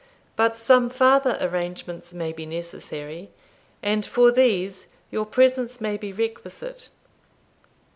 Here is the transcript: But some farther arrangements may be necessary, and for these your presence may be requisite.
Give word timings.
But 0.35 0.57
some 0.57 0.89
farther 0.89 1.37
arrangements 1.39 2.11
may 2.11 2.31
be 2.33 2.47
necessary, 2.47 3.29
and 3.83 4.03
for 4.03 4.31
these 4.31 4.87
your 5.11 5.27
presence 5.27 5.79
may 5.79 5.95
be 5.95 6.11
requisite. 6.11 6.89